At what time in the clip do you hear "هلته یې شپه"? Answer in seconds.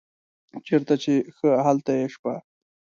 1.65-2.33